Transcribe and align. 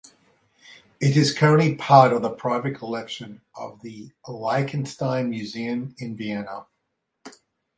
It 0.99 1.15
is 1.15 1.31
currently 1.31 1.75
part 1.75 2.11
of 2.11 2.23
the 2.23 2.31
private 2.31 2.73
collection 2.75 3.41
of 3.55 3.81
the 3.83 4.11
Liechtenstein 4.27 5.29
Museum 5.29 5.93
in 5.99 6.17
Vienna. 6.17 6.65